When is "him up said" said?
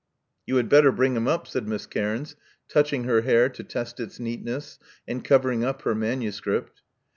1.15-1.67